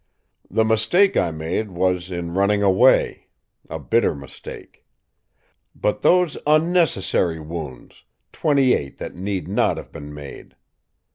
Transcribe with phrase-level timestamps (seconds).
[0.49, 3.27] "The mistake I made was in running away
[3.69, 4.83] a bitter mistake!
[5.75, 10.55] But those unnecessary wounds, twenty eight that need not have been made!